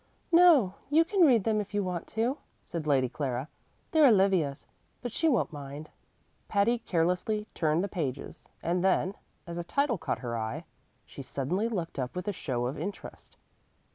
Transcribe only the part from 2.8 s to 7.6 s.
Lady Clara. "They're Olivia's, but she won't mind." Patty carelessly